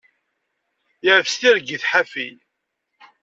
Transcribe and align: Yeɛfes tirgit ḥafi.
Yeɛfes 1.05 1.35
tirgit 1.39 1.83
ḥafi. 1.91 2.29